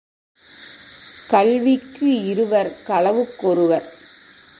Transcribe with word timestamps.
கல்விக்கு 1.27 2.25
இருவர், 2.25 2.77
களவுக் 2.87 3.35
கொருவர். 3.37 3.93